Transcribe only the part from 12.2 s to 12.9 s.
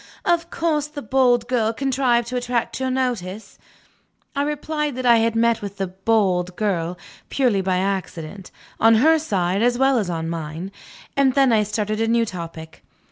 topic.